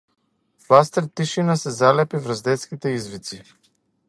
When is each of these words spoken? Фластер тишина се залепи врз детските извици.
Фластер 0.67 1.03
тишина 1.17 1.55
се 1.65 1.69
залепи 1.77 2.17
врз 2.25 2.41
детските 2.49 2.89
извици. 2.99 3.43